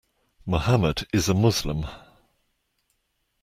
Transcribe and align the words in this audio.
Mohammed 0.47 1.05
is 1.13 1.29
a 1.29 1.33
Muslim. 1.35 1.85